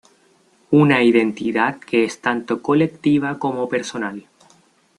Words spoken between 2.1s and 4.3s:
tanto colectiva como personal".